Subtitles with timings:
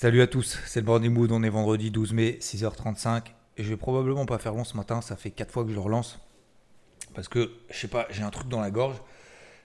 [0.00, 3.32] Salut à tous, c'est le Morning Mood, on est vendredi 12 mai, 6h35.
[3.56, 5.78] Et je vais probablement pas faire long ce matin, ça fait 4 fois que je
[5.80, 6.20] relance.
[7.14, 8.94] Parce que, je sais pas, j'ai un truc dans la gorge,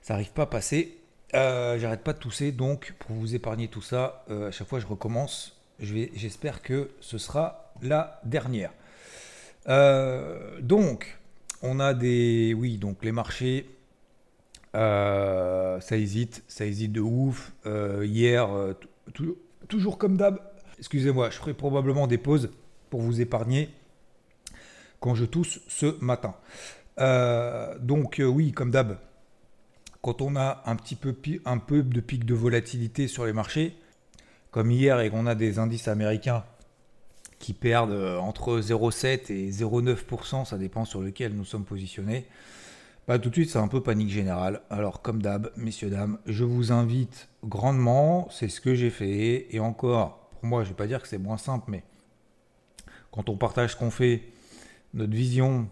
[0.01, 0.97] ça arrive pas à passer.
[1.35, 4.79] Euh, J'arrête pas de tousser, donc pour vous épargner tout ça, euh, à chaque fois
[4.79, 5.61] je recommence.
[5.79, 8.71] J'espère que ce sera la dernière.
[9.67, 11.19] Euh, donc,
[11.61, 12.55] on a des.
[12.57, 13.69] Oui, donc les marchés.
[14.73, 17.53] Ça hésite, ça hésite de ouf.
[18.01, 18.49] hier,
[19.73, 20.39] toujours comme d'hab.
[20.77, 22.51] Excusez-moi, je ferai probablement des pauses
[22.91, 23.69] pour vous épargner
[24.99, 26.35] quand je tousse ce matin.
[27.79, 28.99] donc oui, comme d'hab,
[30.03, 33.75] quand on a un petit peu, un peu de pic de volatilité sur les marchés,
[34.51, 36.43] comme hier, et qu'on a des indices américains
[37.39, 42.27] qui perdent euh, entre 0,7 et 0,9%, ça dépend sur lequel nous sommes positionnés,
[43.07, 44.61] bah, tout de suite c'est un peu panique générale.
[44.69, 49.59] Alors comme d'hab, messieurs, dames, je vous invite grandement, c'est ce que j'ai fait, et
[49.59, 51.83] encore, pour moi je ne vais pas dire que c'est moins simple, mais
[53.11, 54.23] quand on partage ce qu'on fait,
[54.93, 55.67] notre vision,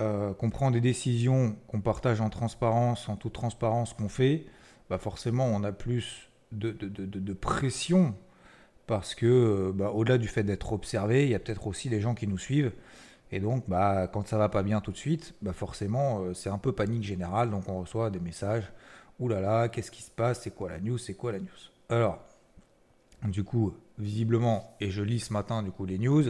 [0.00, 4.46] euh, qu'on prend des décisions, qu'on partage en transparence, en toute transparence qu'on fait,
[4.90, 8.14] bah forcément on a plus de, de, pression
[8.86, 12.00] parce que euh, bah, au-delà du fait d'être observé, il y a peut-être aussi des
[12.00, 12.72] gens qui nous suivent.
[13.30, 16.50] Et donc, bah, quand ça va pas bien tout de suite, bah, forcément, euh, c'est
[16.50, 17.50] un peu panique générale.
[17.50, 18.72] Donc, on reçoit des messages.
[19.18, 20.42] Ouh là là, qu'est-ce qui se passe?
[20.42, 20.98] C'est quoi la news?
[20.98, 21.46] C'est quoi la news?
[21.88, 22.20] Alors,
[23.24, 26.24] du coup, visiblement, et je lis ce matin du coup les news,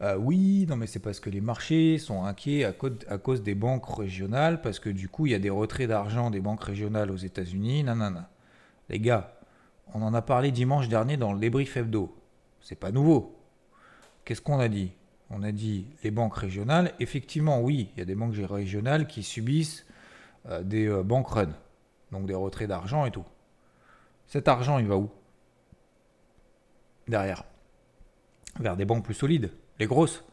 [0.00, 2.72] euh, oui, non, mais c'est parce que les marchés sont inquiets à
[3.18, 6.40] cause, des banques régionales, parce que du coup, il y a des retraits d'argent des
[6.40, 7.82] banques régionales aux États-Unis.
[7.82, 8.30] Nanana.
[8.88, 9.38] Les gars,
[9.92, 12.16] on en a parlé dimanche dernier dans le débrief hebdo.
[12.60, 13.36] C'est pas nouveau.
[14.24, 14.92] Qu'est-ce qu'on a dit?
[15.30, 16.92] On a dit les banques régionales.
[17.00, 19.86] Effectivement, oui, il y a des banques régionales qui subissent
[20.48, 21.54] euh, des euh, bank runs,
[22.12, 23.24] donc des retraits d'argent et tout.
[24.26, 25.10] Cet argent, il va où?
[27.06, 27.44] Derrière.
[28.60, 30.24] Vers des banques plus solides les grosses.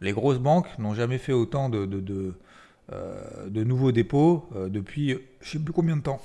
[0.00, 2.34] Les grosses banques n'ont jamais fait autant de,
[2.92, 6.20] euh, nouveaux dépôts euh, depuis je sais plus combien de temps.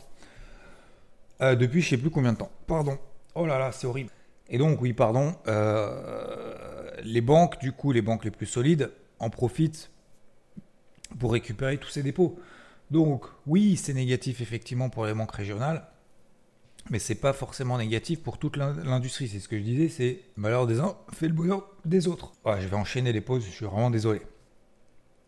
[1.39, 2.51] Depuis je sais plus combien de temps.
[2.65, 2.97] Pardon.
[3.35, 4.09] Oh là là, c'est horrible.
[4.49, 5.35] Et donc, oui, pardon.
[7.03, 9.91] les banques, du coup, les banques les plus solides en profitent
[11.19, 12.39] pour récupérer tous ces dépôts.
[12.91, 15.87] Donc, oui, c'est négatif effectivement pour les banques régionales
[16.89, 19.27] mais c'est pas forcément négatif pour toute l'industrie.
[19.27, 22.33] C'est ce que je disais, c'est malheur des uns fait le bonheur des autres.
[22.45, 24.21] je vais enchaîner les pauses, je suis vraiment désolé.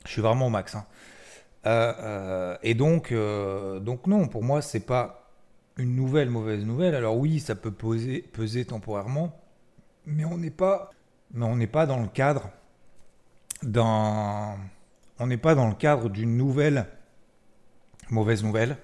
[0.05, 0.75] Je suis vraiment au max.
[0.75, 0.85] Hein.
[1.65, 5.28] Euh, euh, et donc, euh, donc non, pour moi, c'est pas
[5.79, 6.93] une nouvelle mauvaise nouvelle.
[6.93, 9.39] Alors oui, ça peut peser, temporairement,
[10.05, 10.91] mais on n'est pas,
[11.33, 12.49] mais on n'est pas dans le cadre
[13.63, 14.55] d'un,
[15.17, 16.85] on n'est pas dans le cadre d'une nouvelle
[18.09, 18.77] mauvaise nouvelle.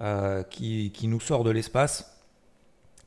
[0.00, 2.18] Euh, qui, nous sort de l'espace,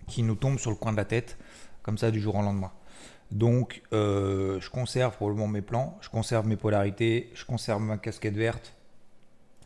[0.07, 1.35] qui nous tombe sur le coin de la tête,
[1.81, 2.71] comme ça du jour au lendemain.
[3.31, 8.35] Donc euh, je conserve probablement mes plans, je conserve mes polarités, je conserve ma casquette
[8.35, 8.75] verte.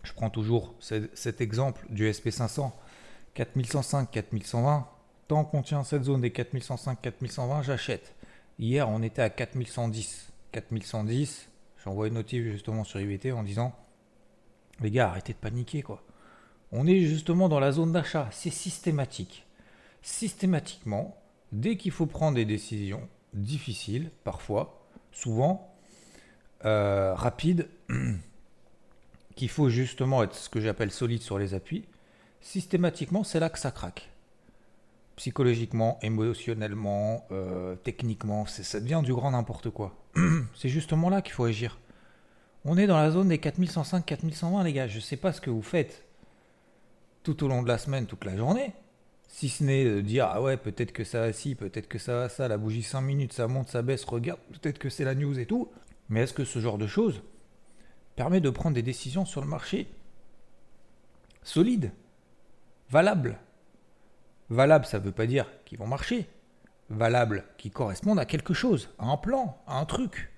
[0.01, 2.71] Je prends toujours cet exemple du SP500,
[3.39, 4.85] 4105, 4120.
[5.29, 8.13] Tant qu'on tient cette zone des 4105, 4120, j'achète.
[8.57, 10.33] Hier, on était à 4110.
[10.51, 11.47] 4110,
[11.81, 13.73] j'envoie une notif justement sur IBT en disant
[14.81, 16.03] Les gars, arrêtez de paniquer quoi.
[16.73, 18.27] On est justement dans la zone d'achat.
[18.31, 19.45] C'est systématique.
[20.01, 21.15] Systématiquement,
[21.53, 25.73] dès qu'il faut prendre des décisions difficiles, parfois, souvent,
[26.65, 27.69] euh, rapides,
[29.37, 31.85] qu'il faut justement être ce que j'appelle solide sur les appuis,
[32.41, 34.09] systématiquement, c'est là que ça craque.
[35.15, 39.95] Psychologiquement, émotionnellement, euh, techniquement, ça devient du grand n'importe quoi.
[40.55, 41.79] c'est justement là qu'il faut agir.
[42.65, 44.87] On est dans la zone des 4105-4120, les gars.
[44.87, 46.05] Je ne sais pas ce que vous faites
[47.23, 48.73] tout au long de la semaine, toute la journée.
[49.27, 52.15] Si ce n'est de dire, ah ouais, peut-être que ça va ci, peut-être que ça
[52.15, 55.15] va ça, la bougie 5 minutes, ça monte, ça baisse, regarde, peut-être que c'est la
[55.15, 55.69] news et tout.
[56.09, 57.21] Mais est-ce que ce genre de choses
[58.15, 59.87] permet de prendre des décisions sur le marché
[61.43, 61.91] solides,
[62.89, 63.37] valables
[64.49, 66.27] Valables, ça ne veut pas dire qu'ils vont marcher.
[66.89, 70.31] Valables, qui correspondent à quelque chose, à un plan, à un truc.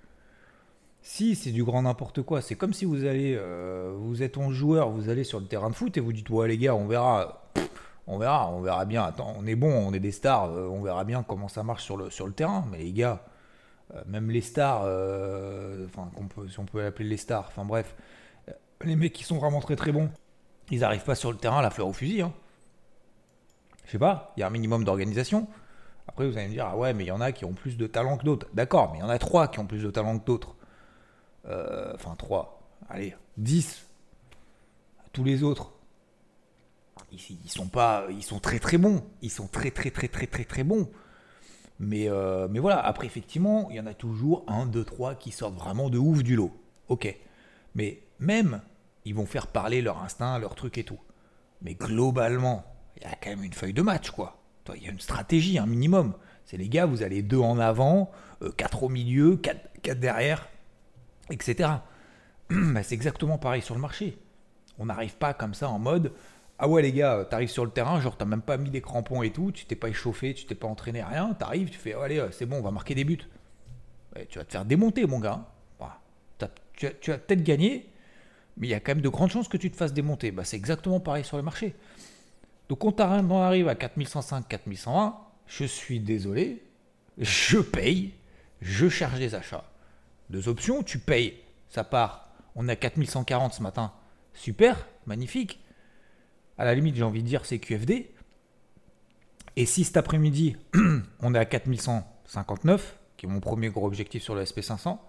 [1.01, 4.51] Si c'est du grand n'importe quoi, c'est comme si vous allez, euh, vous êtes un
[4.51, 6.87] joueur, vous allez sur le terrain de foot et vous dites ouais les gars, on
[6.87, 7.41] verra,
[8.05, 9.03] on verra, on verra bien.
[9.03, 11.85] Attends, on est bon, on est des stars, euh, on verra bien comment ça marche
[11.85, 12.65] sur le terrain.
[12.69, 13.23] Mais les gars,
[13.95, 14.81] euh, même les stars,
[15.85, 16.11] enfin
[16.49, 17.95] si on peut appeler les stars, enfin bref,
[18.83, 20.09] les mecs qui sont vraiment très très bons,
[20.71, 22.21] ils n'arrivent pas sur le terrain à la fleur au fusil.
[22.21, 22.33] Hein.
[23.85, 25.47] Je sais pas, il y a un minimum d'organisation.
[26.07, 27.77] Après, vous allez me dire, ah ouais, mais il y en a qui ont plus
[27.77, 28.47] de talent que d'autres.
[28.53, 30.55] D'accord, mais il y en a trois qui ont plus de talent que d'autres.
[31.45, 33.87] Euh, enfin 3, allez, 10.
[35.13, 35.73] Tous les autres,
[37.11, 39.03] ils, sont pas, ils sont très très bons.
[39.21, 40.89] Ils sont très très très très très très bons.
[41.79, 45.31] Mais, euh, mais voilà, après, effectivement, il y en a toujours un, deux, trois qui
[45.31, 46.51] sortent vraiment de ouf du lot.
[46.87, 47.13] Ok.
[47.75, 48.61] Mais même,
[49.05, 50.99] ils vont faire parler leur instinct, leur truc et tout.
[51.61, 52.63] Mais globalement,
[52.97, 54.37] il y a quand même une feuille de match, quoi.
[54.75, 56.13] Il y a une stratégie, un minimum.
[56.45, 58.11] C'est les gars, vous allez deux en avant,
[58.41, 60.49] euh, quatre au milieu, quatre, derrière,
[61.29, 61.69] etc.
[62.49, 64.17] Bah, c'est exactement pareil sur le marché.
[64.77, 66.11] On n'arrive pas comme ça en mode
[66.63, 69.23] ah ouais les gars, t'arrives sur le terrain, genre t'as même pas mis des crampons
[69.23, 72.01] et tout, tu t'es pas échauffé, tu t'es pas entraîné, rien, t'arrives, tu fais oh,
[72.01, 73.17] allez c'est bon, on va marquer des buts.
[74.29, 75.43] tu vas te faire démonter mon gars.
[76.75, 77.89] tu, as, peut-être gagné,
[78.61, 80.31] mais il y a quand même de grandes chances que tu te fasses démonter.
[80.31, 81.73] Bah, c'est exactement pareil sur le marché.
[82.69, 85.17] Donc quand on arrive à 4105, 4120,
[85.47, 86.63] je suis désolé,
[87.17, 88.13] je paye,
[88.61, 89.65] je charge des achats.
[90.29, 92.29] Deux options, tu payes, ça part.
[92.55, 93.91] On est à 4140 ce matin.
[94.35, 95.59] Super, magnifique.
[96.59, 98.11] À la limite, j'ai envie de dire c'est QFD.
[99.55, 100.55] Et si cet après-midi,
[101.19, 104.99] on est à 4159, qui est mon premier gros objectif sur le SP500,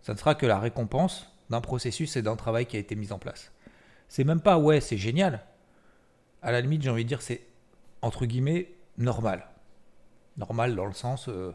[0.00, 3.12] ça ne sera que la récompense d'un processus et d'un travail qui a été mis
[3.12, 3.52] en place.
[4.08, 5.44] C'est même pas ouais, c'est génial.
[6.42, 7.42] À la limite, j'ai envie de dire c'est
[8.02, 9.46] entre guillemets normal.
[10.36, 11.52] Normal dans le sens, euh,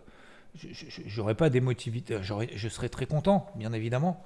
[1.08, 4.24] j'aurais pas d'émotivité, je serais très content, bien évidemment,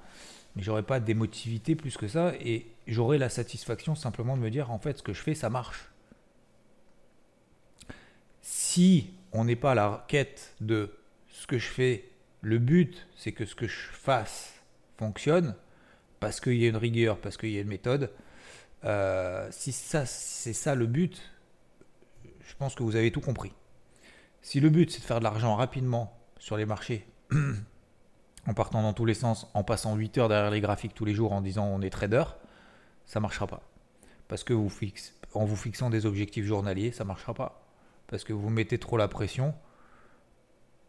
[0.56, 4.70] mais j'aurais pas d'émotivité plus que ça et j'aurais la satisfaction simplement de me dire
[4.70, 5.90] en fait ce que je fais ça marche.
[8.42, 10.90] Si on n'est pas à la quête de
[11.28, 12.08] ce que je fais,
[12.40, 14.57] le but c'est que ce que je fasse
[14.98, 15.54] fonctionne
[16.20, 18.10] parce qu'il y a une rigueur, parce qu'il y a une méthode.
[18.84, 21.22] Euh, si ça c'est ça le but,
[22.40, 23.52] je pense que vous avez tout compris.
[24.42, 27.06] Si le but c'est de faire de l'argent rapidement sur les marchés
[28.46, 31.14] en partant dans tous les sens, en passant 8 heures derrière les graphiques tous les
[31.14, 32.24] jours en disant on est trader,
[33.06, 33.62] ça marchera pas.
[34.28, 34.70] Parce que vous
[35.34, 37.64] en vous fixant des objectifs journaliers, ça ne marchera pas.
[38.06, 39.54] Parce que vous mettez trop la pression.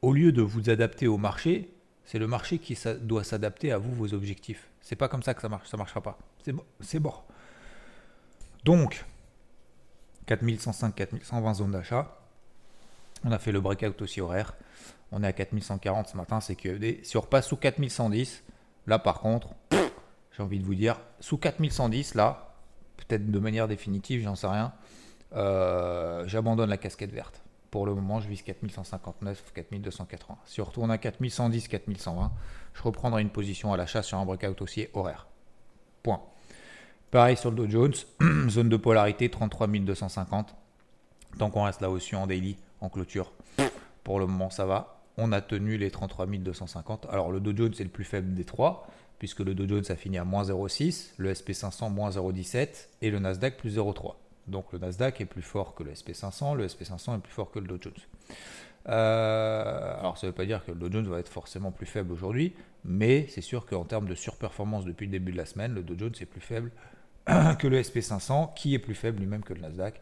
[0.02, 1.74] Au lieu de vous adapter au marché,
[2.10, 4.68] c'est le marché qui doit s'adapter à vous, vos objectifs.
[4.82, 6.18] C'est pas comme ça que ça marche, ça marchera pas.
[6.82, 7.24] C'est mort.
[8.66, 9.06] Donc,
[10.26, 12.18] 4105, 4120 zones d'achat.
[13.24, 14.56] On a fait le breakout aussi horaire.
[15.12, 17.02] On est à 4140 ce matin, c'est QFD.
[17.04, 18.44] Si on repasse sous 4110,
[18.88, 22.56] là par contre, j'ai envie de vous dire, sous 4110, là,
[22.98, 24.74] peut-être de manière définitive, j'en sais rien,
[25.36, 27.44] euh, j'abandonne la casquette verte.
[27.72, 30.38] Pour le moment, je vise 4159, 4280.
[30.46, 32.32] Si on retourne à 4110, 4120,
[32.74, 35.28] je reprendrai une position à l'achat sur un breakout haussier horaire.
[36.02, 36.22] Point.
[37.12, 37.94] Pareil sur le Dow Jones,
[38.50, 40.56] zone de polarité 33250.
[41.38, 43.32] Tant qu'on reste là aussi en daily, en clôture,
[44.04, 47.08] pour le moment ça va on a tenu les 33 250.
[47.10, 48.88] Alors le Dow Jones c'est le plus faible des trois,
[49.20, 53.20] puisque le Dow Jones a fini à moins 0,6, le SP500 moins 0,17 et le
[53.20, 54.16] Nasdaq plus 0,3.
[54.50, 57.60] Donc le Nasdaq est plus fort que le SP500, le SP500 est plus fort que
[57.60, 57.94] le Dow Jones.
[58.88, 61.86] Euh, alors ça ne veut pas dire que le Dow Jones va être forcément plus
[61.86, 65.74] faible aujourd'hui, mais c'est sûr qu'en termes de surperformance depuis le début de la semaine,
[65.74, 66.72] le Dow Jones est plus faible
[67.60, 70.02] que le SP500, qui est plus faible lui-même que le Nasdaq.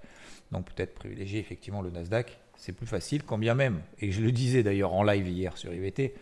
[0.51, 4.31] Donc peut-être privilégier effectivement le Nasdaq c'est plus facile, quand bien même, et je le
[4.31, 6.15] disais d'ailleurs en live hier sur IVT,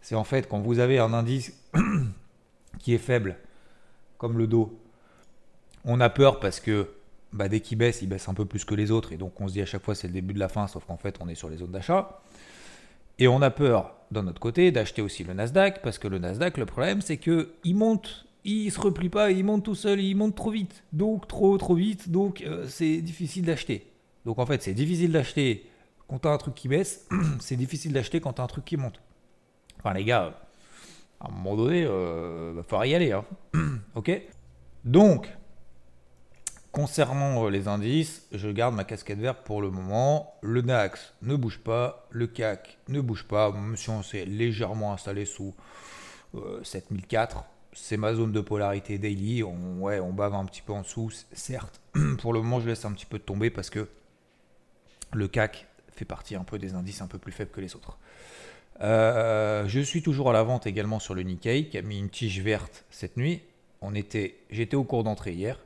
[0.00, 1.54] c'est en fait quand vous avez un indice
[2.78, 3.36] qui est faible,
[4.16, 4.80] comme le dos,
[5.84, 6.88] on a peur parce que
[7.32, 9.48] bah, dès qu'il baisse, il baisse un peu plus que les autres, et donc on
[9.48, 11.28] se dit à chaque fois c'est le début de la fin, sauf qu'en fait on
[11.28, 12.20] est sur les zones d'achat.
[13.18, 16.56] Et on a peur, d'un autre côté, d'acheter aussi le Nasdaq, parce que le Nasdaq,
[16.56, 20.14] le problème, c'est que il monte, il se replie pas, il monte tout seul, il
[20.14, 23.90] monte trop vite, donc trop trop vite, donc euh, c'est difficile d'acheter.
[24.24, 25.66] Donc en fait, c'est difficile d'acheter
[26.06, 27.06] quand tu as un truc qui baisse,
[27.40, 29.00] c'est difficile d'acheter quand tu as un truc qui monte.
[29.78, 30.38] Enfin, les gars,
[31.20, 33.12] à un moment donné, il euh, va falloir y aller.
[33.12, 33.24] Hein.
[33.94, 34.22] ok?
[34.84, 35.28] Donc,
[36.78, 40.34] concernant euh, les indices, je garde ma casquette verte pour le moment.
[40.42, 44.92] Le DAX ne bouge pas, le CAC ne bouge pas, même si on s'est légèrement
[44.92, 45.56] installé sous
[46.62, 47.36] 7004.
[47.36, 47.40] Euh,
[47.72, 49.42] c'est ma zone de polarité daily.
[49.42, 51.80] On, ouais, on bave un petit peu en dessous, certes.
[52.20, 53.88] pour le moment, je laisse un petit peu tomber parce que
[55.12, 57.98] le CAC fait partie un peu des indices un peu plus faibles que les autres.
[58.82, 62.08] Euh, je suis toujours à la vente également sur le Nikkei qui a mis une
[62.08, 63.42] tige verte cette nuit.
[64.50, 65.58] J'étais au cours d'entrée hier.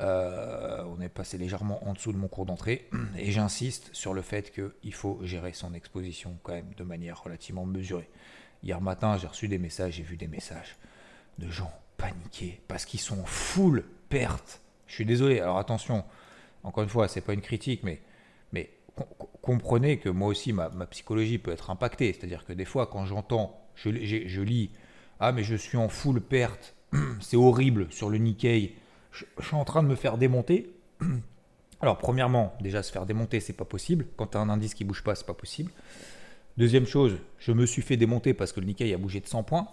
[0.00, 4.22] Euh, on est passé légèrement en dessous de mon cours d'entrée et j'insiste sur le
[4.22, 8.08] fait qu'il faut gérer son exposition quand même de manière relativement mesurée.
[8.62, 10.76] Hier matin, j'ai reçu des messages, j'ai vu des messages
[11.38, 14.60] de gens paniqués parce qu'ils sont full perte.
[14.86, 15.40] Je suis désolé.
[15.40, 16.04] Alors attention,
[16.64, 18.00] encore une fois, c'est pas une critique, mais
[19.42, 22.12] comprenez que moi aussi, ma, psychologie peut être impactée.
[22.12, 24.70] C'est-à-dire que des fois, quand j'entends, je, lis,
[25.20, 26.74] ah mais je suis en full perte,
[27.20, 28.74] c'est horrible sur le Nikkei,
[29.14, 30.74] je, suis en train de me faire démonter.
[31.80, 34.06] Alors, premièrement, déjà se faire démonter, c'est pas possible.
[34.16, 35.70] Quand tu as un indice qui bouge pas, c'est pas possible.
[36.56, 39.42] Deuxième chose, je me suis fait démonter parce que le Nikkei a bougé de 100
[39.44, 39.68] points.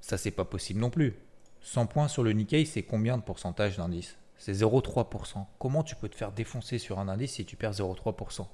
[0.00, 1.14] Ça, c'est pas possible non plus.
[1.62, 4.16] 100 points sur le Nikkei, c'est combien de pourcentage d'indice?
[4.38, 5.46] C'est 0,3%.
[5.58, 8.46] Comment tu peux te faire défoncer sur un indice si tu perds 0,3%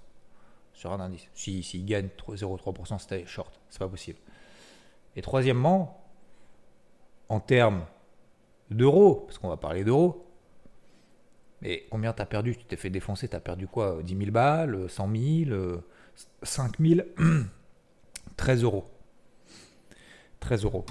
[0.75, 1.27] sur un indice?
[1.35, 3.59] Si, si gagne 0,3%, c'était short.
[3.71, 4.19] C'est pas possible.
[5.17, 6.05] Et troisièmement,
[7.29, 7.85] en termes
[8.71, 10.25] d'euros, parce qu'on va parler d'euros,
[11.63, 12.57] mais combien tu as perdu?
[12.57, 13.99] Tu t'es fait défoncer, tu as perdu quoi?
[14.03, 15.09] 10 000 balles 100
[15.47, 15.83] 000
[16.43, 17.01] 5 000
[18.37, 18.85] 13 euros.
[20.41, 20.87] 13 euros.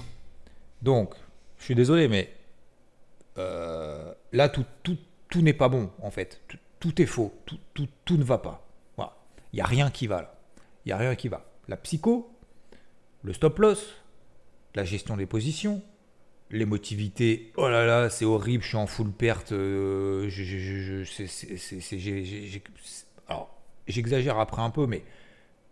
[0.82, 1.14] Donc,
[1.58, 2.32] je suis désolé, mais
[3.38, 6.40] euh, là, tout, tout, n'est pas bon, en fait.
[6.78, 7.32] Tout, est faux.
[7.74, 8.64] Tout, ne va pas.
[9.52, 10.34] Il n'y a rien qui va, là.
[10.84, 11.44] Il n'y a rien qui va.
[11.68, 12.30] La psycho,
[13.22, 13.94] le stop loss,
[14.74, 15.82] la gestion des positions,
[16.50, 17.52] l'émotivité.
[17.56, 19.52] Oh là là, c'est horrible, je suis en full perte.
[23.28, 23.54] Alors,
[23.86, 25.04] j'exagère après un peu, mais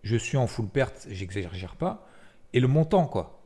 [0.03, 2.07] je suis en full perte, j'exagère pas.
[2.53, 3.37] Et le montant, quoi.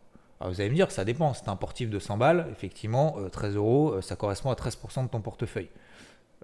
[0.41, 1.35] Alors vous allez me dire, ça dépend.
[1.35, 5.05] C'est un portif de 100 balles, effectivement, 13 euh, euros, euh, ça correspond à 13%
[5.05, 5.69] de ton portefeuille.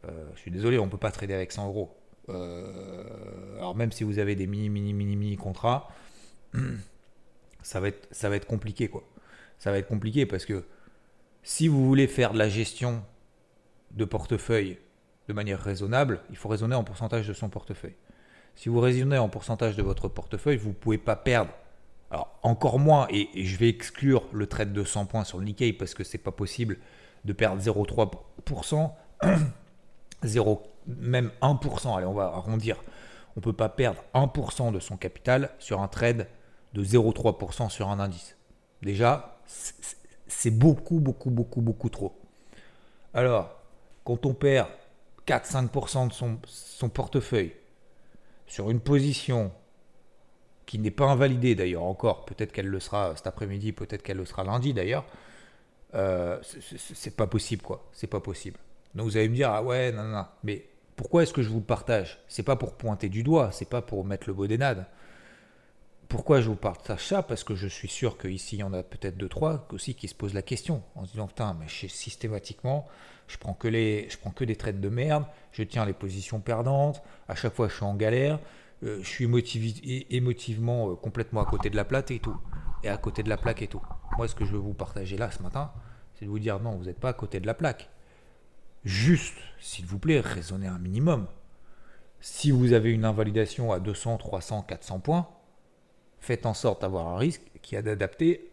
[0.05, 1.97] Euh, je suis désolé, on ne peut pas trader avec 100 euros.
[2.29, 5.89] alors même si vous avez des mini, mini, mini, mini contrats,
[7.63, 9.03] ça va être, ça va être compliqué, quoi.
[9.59, 10.65] Ça va être compliqué parce que
[11.47, 13.05] si vous voulez faire de la gestion
[13.93, 14.81] de portefeuille
[15.29, 17.95] de manière raisonnable, il faut raisonner en pourcentage de son portefeuille.
[18.57, 21.53] Si vous raisonnez en pourcentage de votre portefeuille, vous ne pouvez pas perdre
[22.11, 25.73] alors, encore moins, et, je vais exclure le trade de 100 points sur le Nikkei
[25.73, 26.79] parce que c'est pas possible
[27.25, 28.91] de perdre 0,3%,
[30.25, 32.83] 0, même 1%, allez, on va arrondir.
[33.37, 36.27] On ne peut pas perdre 1% de son capital sur un trade
[36.73, 38.37] de 0,3% sur un indice.
[38.83, 39.39] Déjà,
[40.29, 42.19] c'est beaucoup, beaucoup, beaucoup, beaucoup trop.
[43.15, 43.57] Alors,
[44.05, 44.69] quand on perd
[45.27, 47.53] 4-5% de son, son portefeuille
[48.47, 49.51] sur une position
[50.67, 54.25] qui n'est pas invalidée d'ailleurs encore, peut-être qu'elle le sera cet après-midi, peut-être qu'elle le
[54.25, 55.05] sera lundi d'ailleurs,
[55.95, 58.59] euh, c'est pas possible quoi, c'est pas possible.
[58.95, 60.67] Donc vous allez me dire, ah ouais, non, non, mais
[60.97, 62.19] pourquoi est-ce que je vous le partage?
[62.29, 64.87] C'est pas pour pointer du doigt, c'est pas pour mettre le beau dénade.
[66.09, 68.83] Pourquoi je vous partage ça Parce que je suis sûr qu'ici, il y en a
[68.83, 72.87] peut-être deux, trois aussi qui se posent la question en se disant Putain, mais systématiquement,
[73.27, 76.41] je prends, que les, je prends que des traites de merde, je tiens les positions
[76.41, 78.39] perdantes, à chaque fois je suis en galère,
[78.85, 79.25] euh, je suis
[80.11, 82.37] émotivement euh, complètement à côté de la plaque et tout.
[82.85, 83.83] Et à côté de la plaque et tout.
[84.17, 85.73] Moi, ce que je veux vous partager là ce matin,
[86.15, 87.89] c'est de vous dire non, vous n'êtes pas à côté de la plaque.
[88.85, 91.27] Juste, s'il vous plaît, raisonnez un minimum.
[92.21, 95.29] Si vous avez une invalidation à 200, 300, 400 points,
[96.27, 98.51] faites en sorte d'avoir un risque qui est adapté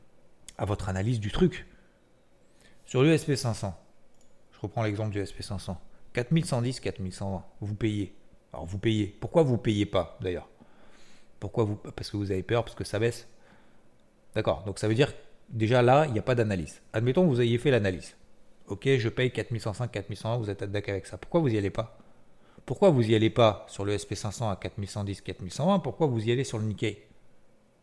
[0.58, 1.66] à votre analyse du truc.
[2.84, 3.74] Sur l'USP 500,
[4.52, 5.80] je reprends l'exemple du SP 500.
[6.14, 8.14] 4110, 4120, vous payez.
[8.52, 9.06] Alors vous payez.
[9.06, 10.48] Pourquoi vous ne payez pas d'ailleurs?
[11.38, 13.28] Pourquoi vous Parce que vous avez peur, parce que ça baisse.
[14.34, 14.64] D'accord.
[14.64, 15.12] Donc ça veut dire
[15.48, 16.82] déjà là, il n'y a pas d'analyse.
[16.92, 18.16] Admettons que vous ayez fait l'analyse.
[18.66, 21.18] Ok, je paye 4105, 4120, vous êtes d'accord avec ça.
[21.18, 21.98] Pourquoi vous n'y allez pas?
[22.66, 26.44] Pourquoi vous n'y allez pas sur le SP500 à 4110, 4120 Pourquoi vous y allez
[26.44, 27.11] sur le Nikkei?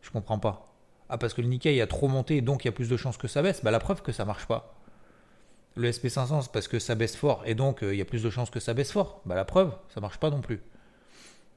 [0.02, 0.66] Je comprends pas.
[1.10, 3.18] Ah, parce que le Nikkei a trop monté, donc il y a plus de chances
[3.18, 3.64] que ça baisse.
[3.64, 4.76] Bah, la preuve que ça marche pas.
[5.76, 8.24] Le SP500, c'est parce que ça baisse fort et donc euh, il y a plus
[8.24, 9.22] de chances que ça baisse fort.
[9.26, 10.62] Bah, la preuve, ça marche pas non plus.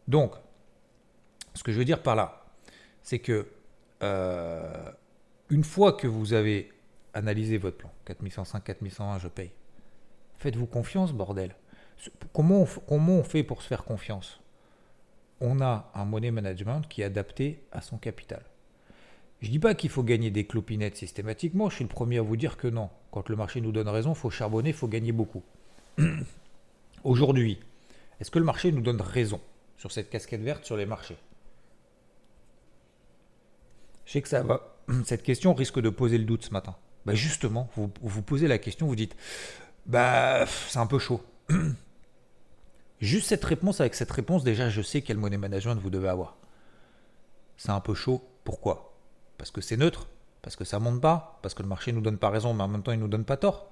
[0.09, 0.35] Donc,
[1.55, 2.45] ce que je veux dire par là,
[3.03, 3.49] c'est que
[4.03, 4.93] euh,
[5.51, 6.73] une fois que vous avez
[7.15, 9.51] analysé votre plan, 4105, 4101, je paye,
[10.39, 11.55] faites-vous confiance, bordel.
[12.33, 14.42] Comment on fait pour se faire confiance?
[15.45, 18.45] On a un money management qui est adapté à son capital.
[19.41, 22.37] Je dis pas qu'il faut gagner des clopinettes systématiquement, je suis le premier à vous
[22.37, 22.91] dire que non.
[23.11, 25.43] Quand le marché nous donne raison, il faut charbonner, il faut gagner beaucoup.
[27.05, 27.59] Aujourd'hui,
[28.21, 29.41] est-ce que le marché nous donne raison
[29.77, 31.17] sur cette casquette verte sur les marchés?
[34.07, 34.77] Je sais que ça va.
[35.05, 36.77] Cette question risque de poser le doute ce matin.
[37.05, 39.17] Bah justement, vous vous posez la question, vous dites
[39.87, 41.21] Bah, c'est un peu chaud.
[43.03, 46.37] Juste cette réponse, avec cette réponse, déjà, je sais quel money management vous devez avoir.
[47.57, 48.23] C'est un peu chaud.
[48.45, 48.95] Pourquoi?
[49.39, 50.07] Parce que c'est neutre,
[50.41, 52.69] parce que ça monte pas, parce que le marché nous donne pas raison, mais en
[52.69, 53.69] même temps il nous donne pas tort.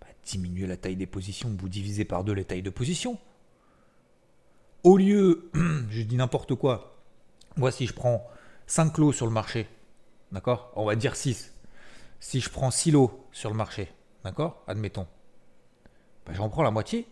[0.00, 3.18] Bah, diminuez la taille des positions, vous divisez par deux les tailles de position.
[4.82, 5.48] Au lieu,
[5.88, 6.96] je dis n'importe quoi,
[7.56, 8.28] moi si je prends
[8.66, 9.68] 5 lots sur le marché,
[10.32, 10.72] d'accord?
[10.74, 11.54] On va dire 6.
[12.18, 13.92] Si je prends 6 lots sur le marché,
[14.24, 14.64] d'accord?
[14.66, 15.06] Admettons.
[16.26, 17.06] Bah, j'en prends la moitié.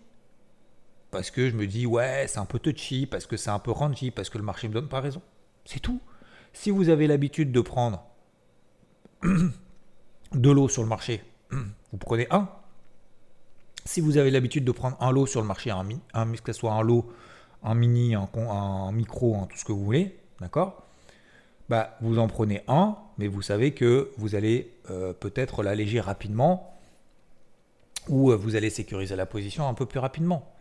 [1.11, 3.71] Parce que je me dis, ouais, c'est un peu touchy, parce que c'est un peu
[3.71, 5.23] rangy, parce que le marché me donne pas raison.
[5.65, 6.01] C'est tout.
[6.53, 8.05] Si vous avez l'habitude de prendre
[9.23, 12.49] de l'eau sur le marché, vous prenez un.
[13.85, 16.59] Si vous avez l'habitude de prendre un lot sur le marché, un, un, que ce
[16.61, 17.11] soit un lot,
[17.63, 20.87] un mini, un, un micro, tout ce que vous voulez, d'accord?
[21.69, 26.77] Bah, Vous en prenez un, mais vous savez que vous allez euh, peut-être l'alléger rapidement
[28.09, 30.53] ou euh, vous allez sécuriser la position un peu plus rapidement.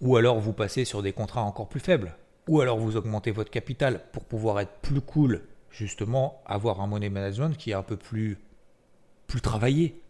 [0.00, 2.16] Ou alors vous passez sur des contrats encore plus faibles.
[2.48, 7.08] Ou alors vous augmentez votre capital pour pouvoir être plus cool, justement, avoir un money
[7.08, 8.38] management qui est un peu plus,
[9.26, 10.02] plus travaillé.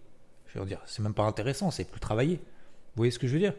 [0.47, 2.37] Je veux dire, c'est même pas intéressant, c'est plus travaillé.
[2.37, 3.55] Vous voyez ce que je veux dire?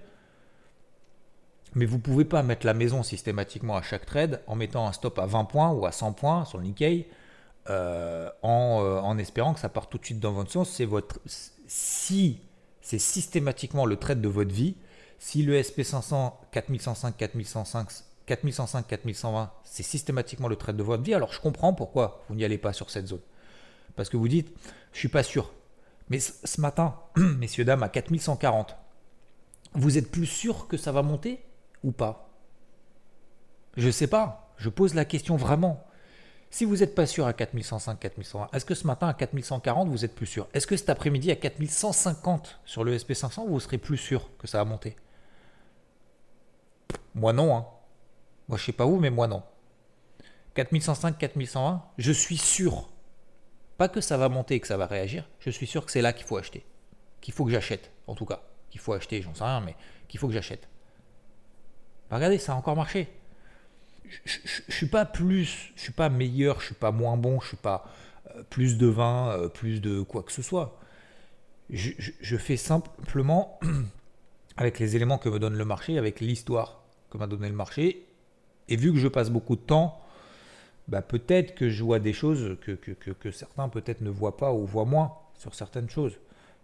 [1.74, 5.20] Mais vous pouvez pas mettre la maison systématiquement à chaque trade en mettant un stop
[5.20, 7.10] à 20 points ou à 100 points sur le Nikkei
[7.70, 10.82] euh, en, euh, en, espérant que ça parte tout de suite dans votre sens.
[11.68, 12.40] Si
[12.82, 14.76] c'est systématiquement le trade de votre vie,
[15.20, 17.88] si le SP500 4105 4105
[18.26, 22.44] 4105 4120 c'est systématiquement le trade de votre vie, alors je comprends pourquoi vous n'y
[22.44, 23.22] allez pas sur cette zone.
[23.96, 24.52] Parce que vous dites,
[24.94, 25.52] je suis pas sûr.
[26.10, 28.76] Mais ce matin, messieurs dames, à 4140,
[29.74, 31.44] vous êtes plus sûr que ça va monter
[31.84, 32.30] ou pas?
[33.78, 34.54] Je ne sais pas.
[34.58, 35.86] Je pose la question vraiment.
[36.50, 40.06] Si vous n'êtes pas sûr à 4105, 4120, est-ce que ce matin à 4140, vous
[40.06, 40.48] êtes plus sûr?
[40.54, 44.60] Est-ce que cet après-midi à 4150 sur le SP500, vous serez plus sûr que ça
[44.60, 44.96] va monter?
[47.16, 47.56] Moi non.
[47.56, 47.66] Hein.
[48.48, 49.44] Moi je sais pas où, mais moi non.
[50.54, 52.90] 4105, 4120, je suis sûr.
[53.78, 56.02] Pas que ça va monter et que ça va réagir, je suis sûr que c'est
[56.02, 56.66] là qu'il faut acheter.
[57.20, 58.42] Qu'il faut que j'achète, en tout cas.
[58.70, 59.76] Qu'il faut acheter, j'en sais rien, mais
[60.08, 60.70] qu'il faut que j'achète.
[62.10, 63.10] regardez, ça a encore marché
[64.26, 67.50] je, ne suis pas plus, je suis pas meilleur, je suis pas moins bon, je
[67.50, 67.86] suis pas
[68.36, 70.80] euh, plus de vin, euh, plus de quoi que ce soit.
[71.70, 73.60] Je, fais simplement
[74.58, 76.84] avec les éléments que me donne le marché, avec l'histoire
[77.16, 78.06] m'a donné le marché,
[78.68, 80.02] et vu que je passe beaucoup de temps,
[80.88, 84.54] bah peut-être que je vois des choses que, que, que certains peut-être ne voient pas
[84.54, 86.14] ou voient moins sur certaines choses.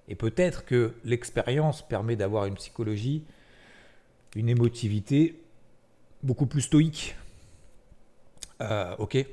[0.08, 3.24] Et peut-être que l'expérience permet d'avoir une psychologie,
[4.36, 5.42] une émotivité
[6.24, 7.16] beaucoup plus stoïque
[8.62, 9.26] euh, ok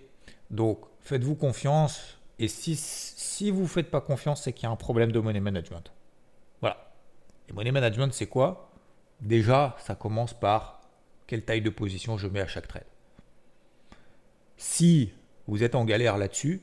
[0.51, 2.19] Donc, faites-vous confiance.
[2.39, 5.21] Et si, si vous ne faites pas confiance, c'est qu'il y a un problème de
[5.21, 5.93] money management.
[6.61, 6.93] Voilà.
[7.49, 8.71] Et money management, c'est quoi?
[9.21, 10.77] Déjà, ça commence par
[11.28, 12.86] quelle taille de position je mets à chaque trade.
[14.56, 15.12] Si
[15.47, 16.62] vous êtes en galère là-dessus,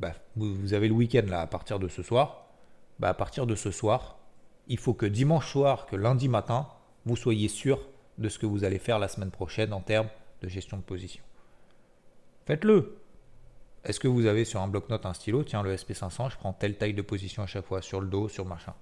[0.00, 2.46] bah, vous, avez le week-end là à partir de ce soir.
[2.98, 4.18] Bah, à partir de ce soir,
[4.66, 6.66] il faut que dimanche soir, que lundi matin,
[7.04, 10.08] vous soyez sûr de ce que vous allez faire la semaine prochaine en termes
[10.42, 11.22] de gestion de position.
[12.46, 12.96] Faites-le.
[13.84, 16.76] Est-ce que vous avez sur un bloc-notes un stylo Tiens, le SP500, je prends telle
[16.76, 18.74] taille de position à chaque fois, sur le dos, sur machin.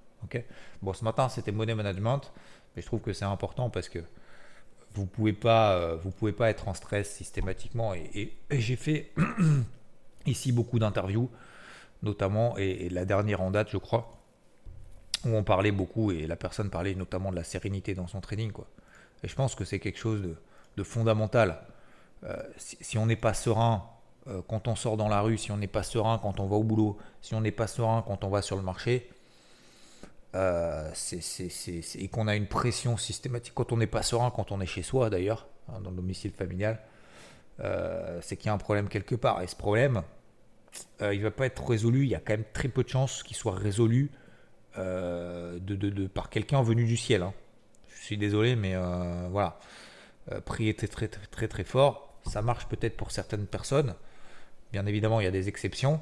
[0.83, 2.33] Bon, ce matin, c'était money management,
[2.75, 4.01] mais je trouve que c'est important parce que
[4.99, 7.95] vous pouvez, pas, euh, vous pouvez pas être en stress systématiquement.
[7.95, 9.13] Et, j'ai fait
[10.27, 11.31] ici beaucoup d'interviews,
[12.03, 14.11] notamment, et, la dernière en date, je crois,
[15.25, 18.51] où on parlait beaucoup, et la personne parlait notamment de la sérénité dans son training.
[18.51, 18.67] Quoi.
[19.23, 20.37] Et je pense que c'est quelque chose
[20.77, 21.61] de fondamental.
[22.25, 23.85] Euh, si, on n'est pas serein
[24.27, 26.57] euh, quand on sort dans la rue, si on n'est pas serein quand on va
[26.57, 29.09] au boulot, si on n'est pas serein quand on va sur le marché,
[30.35, 30.93] euh,
[31.95, 34.83] et qu'on a une pression systématique, quand on n'est pas serein quand on est chez
[34.83, 36.81] soi d'ailleurs, hein, dans le domicile familial,
[38.21, 39.43] c'est qu'il y a un problème quelque part.
[39.43, 40.03] Et ce problème,
[41.01, 43.25] il ne va pas être résolu, il y a quand même très peu de chances
[43.25, 44.13] qu'il soit résolu
[44.75, 47.23] par quelqu'un venu du ciel.
[47.23, 47.35] Hein.
[47.89, 48.77] Je suis désolé, mais
[49.31, 49.59] voilà.
[50.45, 53.95] prier très très très très fort ça marche peut-être pour certaines personnes.
[54.73, 56.01] Bien évidemment, il y a des exceptions.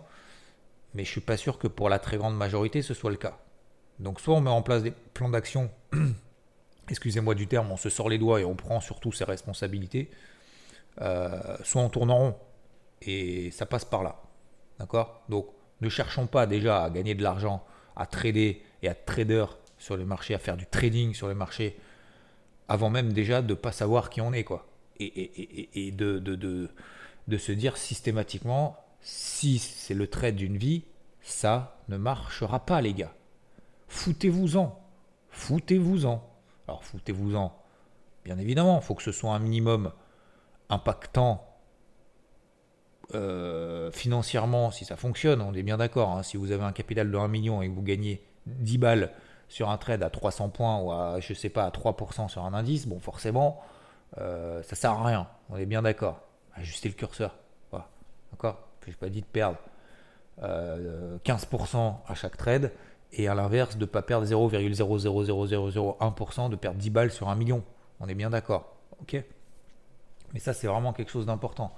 [0.95, 3.17] Mais je ne suis pas sûr que pour la très grande majorité, ce soit le
[3.17, 3.39] cas.
[3.98, 5.70] Donc soit on met en place des plans d'action,
[6.88, 10.11] excusez-moi du terme, on se sort les doigts et on prend surtout ses responsabilités,
[11.00, 12.37] euh, soit on tourne en rond.
[13.02, 14.22] Et ça passe par là.
[14.78, 15.22] D'accord?
[15.28, 15.46] Donc
[15.80, 19.46] ne cherchons pas déjà à gagner de l'argent, à trader et à être trader
[19.78, 21.78] sur les marchés, à faire du trading sur les marchés,
[22.68, 24.44] avant même déjà de ne pas savoir qui on est.
[24.44, 24.66] quoi
[24.98, 30.85] et, de, de, se dire systématiquement, si c'est le trait d'une vie,
[31.22, 33.12] ça ne marchera pas, les gars.
[33.88, 34.81] Foutez-vous-en.
[35.31, 36.22] Foutez-vous-en.
[36.68, 37.57] Alors, foutez-vous-en.
[38.25, 39.92] Bien évidemment, il faut que ce soit un minimum
[40.68, 41.46] impactant
[43.14, 45.40] euh, financièrement si ça fonctionne.
[45.40, 46.11] On est bien d'accord.
[46.11, 46.22] Hein.
[46.22, 49.12] Si vous avez un capital de 1 million et que vous gagnez 10 balles
[49.49, 52.53] sur un trade à 300 points ou à, je sais pas, à 3% sur un
[52.53, 53.61] indice, bon, forcément,
[54.18, 55.29] euh, ça sert à rien.
[55.51, 56.20] On est bien d'accord.
[56.55, 57.37] Ajuster le curseur.
[58.33, 58.59] D'accord?
[58.85, 59.59] Je n'ai pas dit de perdre
[60.40, 62.72] 15% euh, à chaque trade
[63.12, 67.62] et à l'inverse de ne pas perdre 0,00001%, de perdre 10 balles sur un million.
[68.01, 68.77] On est bien d'accord.
[69.01, 69.23] Ok
[70.33, 71.75] Mais ça, c'est vraiment quelque chose d'important.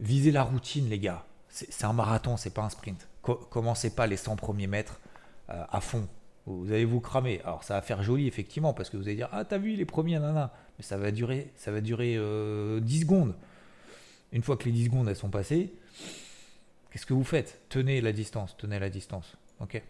[0.00, 1.24] Visez la routine, les gars.
[1.48, 3.08] C'est un marathon, c'est pas un sprint.
[3.22, 5.00] commencez pas les 100 premiers mètres
[5.50, 6.06] euh, à fond.
[6.46, 7.40] Vous allez vous cramer.
[7.44, 9.84] Alors ça va faire joli effectivement parce que vous allez dire ah t'as vu les
[9.84, 13.34] premiers nana, mais ça va durer ça va durer 10 euh, secondes.
[14.32, 15.74] Une fois que les 10 secondes elles sont passées,
[16.90, 17.60] qu'est-ce que vous faites?
[17.68, 19.36] Tenez la distance, tenez la distance.
[19.60, 19.82] Ok?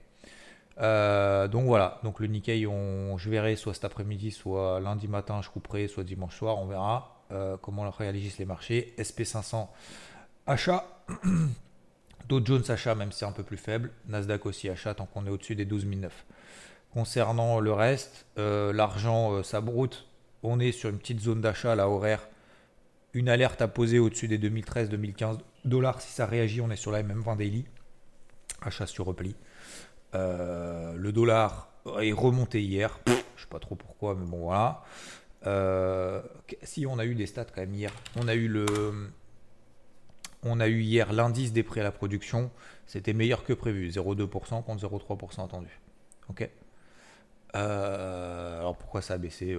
[0.80, 5.50] Euh, donc voilà, donc le Nikkei, je verrai soit cet après-midi, soit lundi matin, je
[5.50, 8.94] couperai, soit dimanche soir, on verra euh, comment réagissent les marchés.
[8.98, 9.68] SP500
[10.46, 10.86] achat,
[12.28, 15.26] Dow Jones achat, même si c'est un peu plus faible, Nasdaq aussi achat tant qu'on
[15.26, 16.26] est au-dessus des 12 009.
[16.92, 20.06] Concernant le reste, euh, l'argent, ça broute,
[20.42, 22.28] on est sur une petite zone d'achat, la horaire,
[23.14, 26.00] une alerte à poser au-dessus des 2013-2015 dollars.
[26.00, 27.66] Si ça réagit, on est sur la MM20 daily,
[28.62, 29.34] achat sur repli.
[30.14, 32.98] Euh, le dollar est remonté hier.
[33.06, 34.82] Je je sais pas trop pourquoi, mais bon voilà.
[35.46, 36.20] Euh,
[36.62, 37.92] si on a eu des stats quand même hier.
[38.16, 38.66] On a eu le,
[40.42, 42.50] on a eu hier l'indice des prix à la production.
[42.86, 45.80] C'était meilleur que prévu, 0,2% contre 0,3% attendu.
[46.28, 46.48] Ok.
[47.54, 49.56] Euh, alors pourquoi ça a baissé?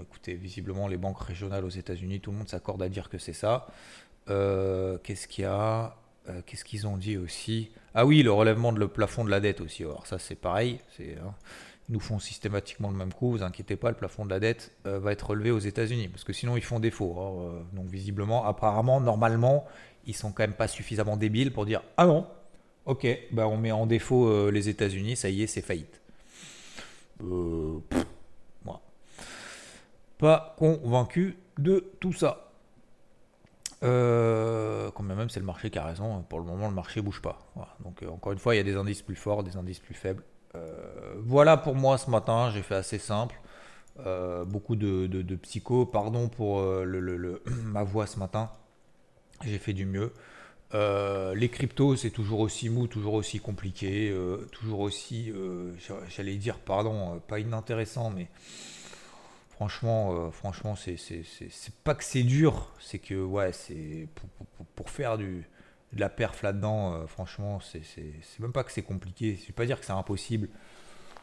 [0.00, 3.32] Écoutez, visiblement les banques régionales aux États-Unis, tout le monde s'accorde à dire que c'est
[3.32, 3.68] ça.
[4.26, 5.96] Qu'est-ce qu'il y a?
[6.28, 7.70] Euh, qu'est-ce qu'ils ont dit aussi?
[7.94, 9.82] Ah oui, le relèvement de le plafond de la dette aussi.
[9.82, 11.34] Alors ça c'est pareil, c'est, hein,
[11.88, 14.72] ils nous font systématiquement le même coup, vous inquiétez pas, le plafond de la dette
[14.86, 17.16] euh, va être relevé aux États-Unis, parce que sinon ils font défaut.
[17.18, 19.66] Euh, donc visiblement, apparemment, normalement,
[20.06, 22.26] ils sont quand même pas suffisamment débiles pour dire Ah non,
[22.86, 26.00] ok, bah on met en défaut les États-Unis, ça y est, c'est faillite.
[30.20, 32.49] Pas convaincu de tout ça.
[33.82, 36.22] Euh, quand même, c'est le marché qui a raison.
[36.28, 37.38] Pour le moment, le marché bouge pas.
[37.84, 39.94] Donc, euh, encore une fois, il y a des indices plus forts, des indices plus
[39.94, 40.22] faibles.
[40.54, 42.50] Euh, voilà pour moi ce matin.
[42.52, 43.40] J'ai fait assez simple.
[44.46, 45.86] beaucoup de, psycho.
[45.86, 48.50] Pardon pour le, ma voix ce matin.
[49.44, 50.12] J'ai fait du mieux.
[50.72, 54.14] les cryptos, c'est toujours aussi mou, toujours aussi compliqué,
[54.52, 55.32] toujours aussi,
[56.08, 58.28] j'allais dire, pardon, pas inintéressant, mais
[59.60, 60.96] Franchement, euh, franchement, c'est
[61.84, 64.08] pas que c'est dur, c'est que ouais, c'est
[64.74, 65.42] pour, faire de
[65.92, 67.82] la perf là-dedans, euh, franchement, c'est
[68.38, 69.36] même pas que c'est compliqué.
[69.38, 70.48] Je vais pas dire que c'est impossible,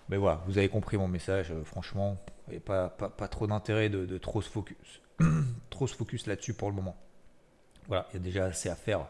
[0.07, 1.51] mais voilà, vous avez compris mon message.
[1.51, 2.91] Euh, franchement, il pas,
[3.31, 5.01] trop d'intérêt de, trop se focus,
[5.71, 6.95] trop se focus là-dessus pour le moment.
[7.87, 9.07] Voilà, il y a déjà assez à faire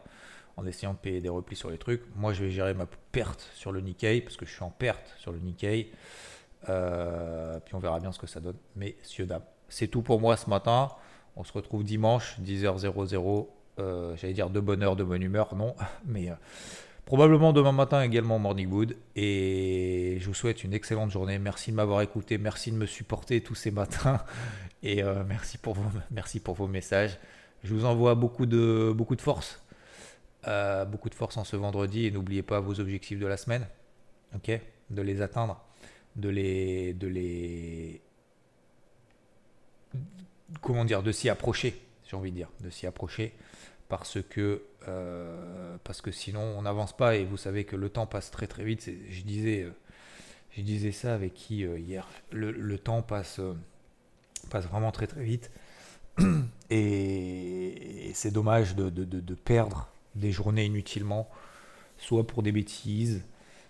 [0.56, 2.00] en essayant de payer des replis sur les trucs.
[2.16, 5.14] Moi, je vais gérer ma perte sur le Nikkei parce que je suis en perte
[5.18, 5.92] sur le Nikkei.
[6.68, 8.56] Euh, puis on verra bien ce que ça donne.
[8.76, 10.90] Messieurs, dames, c'est tout pour moi ce matin.
[11.36, 13.46] On se retrouve dimanche, 10h00.
[13.78, 15.74] Euh, j'allais dire de bonne heure, de bonne humeur, non.
[16.06, 16.34] Mais euh,
[17.04, 18.96] probablement demain matin également Morning Wood.
[19.14, 21.38] Et je vous souhaite une excellente journée.
[21.38, 22.38] Merci de m'avoir écouté.
[22.38, 24.22] Merci de me supporter tous ces matins.
[24.82, 27.18] Et merci, pour vos, merci pour vos messages.
[27.64, 29.60] Je vous envoie beaucoup de, beaucoup de force.
[30.86, 32.06] beaucoup de force en ce vendredi.
[32.06, 33.66] Et n'oubliez pas vos objectifs de la semaine.
[34.36, 34.52] Ok?
[34.90, 35.67] De les atteindre
[36.18, 37.08] de les, de
[40.60, 43.32] comment dire, de s'y approcher, j'ai envie de dire, de s'y approcher,
[43.88, 48.06] parce que, euh, parce que sinon on n'avance pas et vous savez que le temps
[48.06, 48.90] passe très très vite.
[49.08, 49.72] Je disais, euh,
[50.56, 53.40] je disais ça avec qui euh, hier, le, temps passe,
[54.50, 55.50] vraiment très très vite
[56.70, 61.28] et, c'est dommage de, de, perdre des journées inutilement,
[61.98, 63.22] soit pour des bêtises,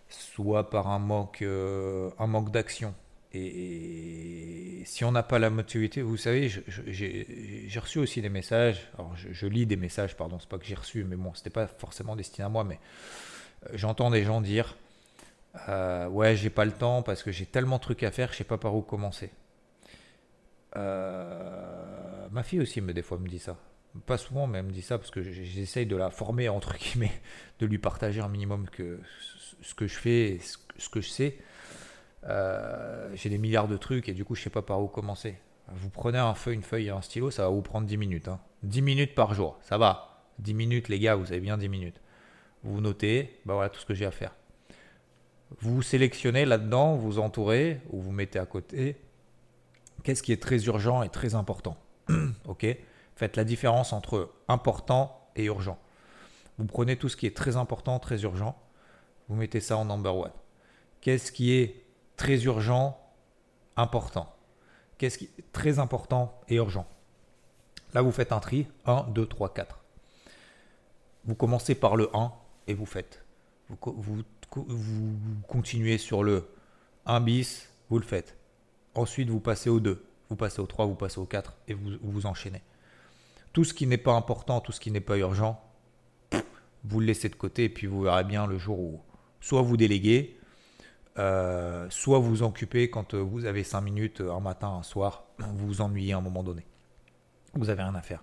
[0.08, 2.94] soit par un manque, euh, manque d'action.
[3.34, 8.90] Et, si on n'a pas la motivité, vous savez, j'ai reçu aussi des messages.
[8.94, 11.66] Alors, je, lis des messages, pardon, c'est pas que j'ai reçu, mais bon, c'était pas
[11.66, 12.80] forcément destiné à moi, mais
[13.66, 14.76] euh, j'entends des gens dire
[15.68, 18.38] euh, Ouais, j'ai pas le temps parce que j'ai tellement de trucs à faire, je
[18.38, 19.30] sais pas par où commencer.
[20.74, 23.56] ma fille aussi, me, des fois, me dit ça.
[24.06, 27.20] Pas souvent, mais elle me dit ça parce que j'essaye de la former, entre guillemets,
[27.58, 29.00] de lui partager un minimum que
[29.62, 30.38] ce que je fais,
[30.76, 31.38] ce que je sais.
[32.24, 35.36] Euh, j'ai des milliards de trucs et du coup, je sais pas par où commencer.
[35.72, 38.28] Vous prenez un feuille, une feuille et un stylo, ça va vous prendre 10 minutes.
[38.28, 38.40] Hein.
[38.62, 40.24] 10 minutes par jour, ça va.
[40.38, 42.00] 10 minutes, les gars, vous avez bien 10 minutes.
[42.62, 44.34] Vous notez, bah voilà tout ce que j'ai à faire.
[45.60, 48.96] Vous sélectionnez là-dedans, vous entourez ou vous mettez à côté.
[50.02, 51.76] Qu'est-ce qui est très urgent et très important?
[52.46, 52.66] Ok?
[53.18, 55.76] Faites la différence entre important et urgent.
[56.56, 58.56] Vous prenez tout ce qui est très important, très urgent,
[59.28, 60.30] vous mettez ça en number one.
[61.00, 61.84] Qu'est-ce qui est
[62.16, 62.96] très urgent,
[63.76, 64.32] important?
[64.98, 66.86] Qu'est-ce qui est très important et urgent?
[67.92, 69.80] Là, vous faites un tri 1, 2, 3, 4.
[71.24, 72.32] Vous commencez par le 1
[72.68, 73.24] et vous faites.
[73.68, 74.22] Vous,
[75.48, 76.48] continuez sur le
[77.04, 78.36] 1 bis, vous le faites.
[78.94, 81.98] Ensuite, vous passez au 2, vous passez au 3, vous passez au 4 et vous,
[82.00, 82.62] vous enchaînez.
[83.58, 85.60] Tout ce qui n'est pas important, tout ce qui n'est pas urgent,
[86.84, 89.00] vous le laissez de côté et puis vous verrez bien le jour où,
[89.40, 90.38] soit vous déléguez,
[91.18, 95.66] euh, soit vous occupez quand euh, vous avez 5 minutes un matin, un soir, vous
[95.66, 96.66] vous ennuyez à un moment donné.
[97.54, 98.22] Vous avez rien à faire.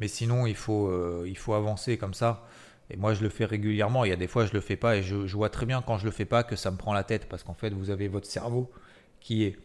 [0.00, 0.90] Mais sinon, il faut,
[1.54, 2.44] avancer comme ça.
[2.90, 4.04] Et moi, je le fais régulièrement.
[4.04, 5.80] Il y a des fois, je le fais pas et je, je vois très bien
[5.80, 7.90] quand je le fais pas que ça me prend la tête parce qu'en fait, vous
[7.90, 8.68] avez votre cerveau
[9.20, 9.56] qui est,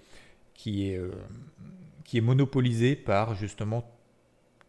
[0.53, 1.01] qui est,
[2.03, 3.96] qui est monopolisé par justement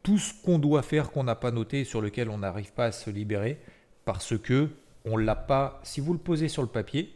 [0.09, 2.93] tout ce qu'on doit faire qu'on n'a pas noté sur lequel on n'arrive pas à
[2.93, 3.61] se libérer
[4.07, 4.71] parce que
[5.05, 5.81] on l'a pas.
[5.83, 7.15] Si vous le posez sur le papier,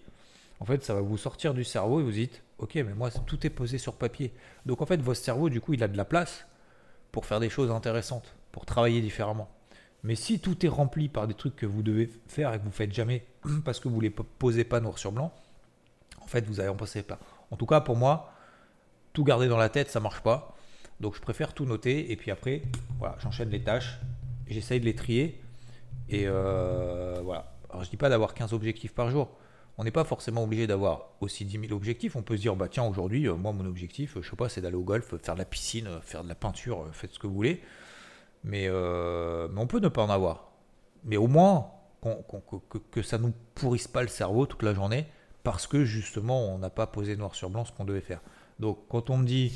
[0.61, 3.47] en fait, ça va vous sortir du cerveau et vous dites, ok, mais moi, tout
[3.47, 4.31] est posé sur papier.
[4.67, 6.45] Donc en fait, votre cerveau, du coup, il a de la place
[7.13, 9.49] pour faire des choses intéressantes, pour travailler différemment.
[10.03, 12.71] Mais si tout est rempli par des trucs que vous devez faire et que vous
[12.71, 13.25] faites jamais
[13.65, 15.33] parce que vous ne les posez pas noir sur blanc,
[16.21, 17.19] en fait, vous n'allez en passer pas.
[17.51, 18.35] En tout cas, pour moi,
[19.15, 20.55] tout garder dans la tête, ça marche pas.
[21.01, 22.63] Donc je préfère tout noter et puis après,
[22.99, 23.99] voilà, j'enchaîne les tâches,
[24.47, 25.41] j'essaye de les trier
[26.09, 27.55] et euh, voilà.
[27.71, 29.31] Alors je dis pas d'avoir 15 objectifs par jour.
[29.79, 32.15] On n'est pas forcément obligé d'avoir aussi 10 000 objectifs.
[32.15, 34.61] On peut se dire, bah tiens, aujourd'hui, euh, moi, mon objectif, je sais pas, c'est
[34.61, 37.35] d'aller au golf, faire de la piscine, faire de la peinture, faites ce que vous
[37.35, 37.63] voulez.
[38.45, 40.53] Mais, euh, mais on peut ne pas en avoir.
[41.05, 41.71] Mais au moins,
[42.03, 45.07] que, que, ça nous pourrisse pas le cerveau toute la journée,
[45.43, 48.21] parce que justement, on n'a pas posé noir sur blanc ce qu'on devait faire.
[48.59, 49.53] Donc, quand on me dit,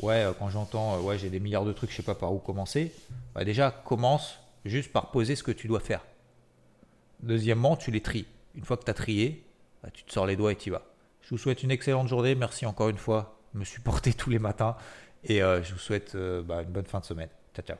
[0.00, 2.32] ouais, euh, quand j'entends, euh, ouais, j'ai des milliards de trucs, je sais pas par
[2.32, 2.92] où commencer,
[3.34, 6.04] bah déjà, commence juste par poser ce que tu dois faire.
[7.22, 8.26] Deuxièmement, tu les tries.
[8.54, 9.44] Une fois que tu as trié,
[9.82, 10.82] bah, tu te sors les doigts et tu y vas.
[11.22, 12.34] Je vous souhaite une excellente journée.
[12.34, 14.76] Merci encore une fois de me supporter tous les matins.
[15.24, 17.28] Et euh, je vous souhaite bah, une bonne fin de semaine.
[17.54, 17.78] Ciao, ciao.